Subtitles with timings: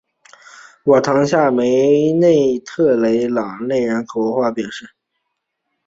[0.85, 4.95] 瓦唐下梅内特雷奥勒人口变化图示